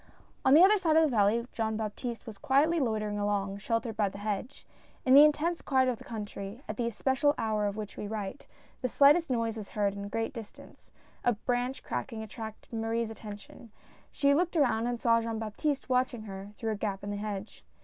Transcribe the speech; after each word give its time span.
On 0.43 0.55
the 0.55 0.63
other 0.63 0.79
side 0.79 0.95
of 0.95 1.03
the 1.03 1.15
valley 1.15 1.45
Jean 1.51 1.77
Baptiste 1.77 2.25
was 2.25 2.39
quietly 2.39 2.79
loitering 2.79 3.19
along, 3.19 3.59
sheltered 3.59 3.95
by 3.95 4.09
the 4.09 4.17
hedge. 4.17 4.65
In 5.05 5.13
the 5.13 5.23
intense 5.23 5.61
quiet 5.61 5.87
of 5.87 5.99
the 5.99 6.03
country, 6.03 6.63
at 6.67 6.75
the 6.77 6.87
especial 6.87 7.35
hour 7.37 7.67
of 7.67 7.75
which 7.77 7.97
we 7.97 8.07
write, 8.07 8.47
the 8.81 8.89
slightest 8.89 9.29
noise 9.29 9.57
is 9.59 9.69
heard 9.69 9.95
at 9.95 10.03
a 10.03 10.09
great 10.09 10.33
distance; 10.33 10.91
a 11.23 11.33
branch 11.33 11.83
cracking 11.83 12.23
attracted 12.23 12.73
Marie's 12.73 13.11
atten 13.11 13.37
tion. 13.37 13.71
She 14.11 14.33
looked 14.33 14.57
around 14.57 14.87
and 14.87 14.99
saw 14.99 15.21
Jean 15.21 15.37
Baptiste 15.37 15.87
watching 15.87 16.23
her, 16.23 16.49
through 16.55 16.71
a 16.71 16.75
gap 16.75 17.03
in 17.03 17.11
the 17.11 17.17
hedge. 17.17 17.63